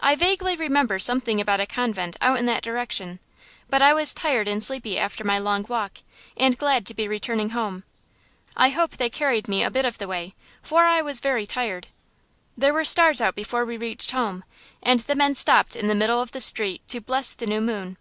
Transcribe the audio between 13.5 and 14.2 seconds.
we reached